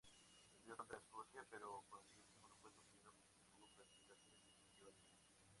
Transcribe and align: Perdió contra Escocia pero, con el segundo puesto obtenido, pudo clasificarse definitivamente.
Perdió 0.55 0.75
contra 0.77 0.97
Escocia 0.97 1.45
pero, 1.51 1.83
con 1.91 1.99
el 1.99 2.15
segundo 2.25 2.55
puesto 2.59 2.81
obtenido, 2.81 3.13
pudo 3.55 3.67
clasificarse 3.75 4.17
definitivamente. 4.33 4.95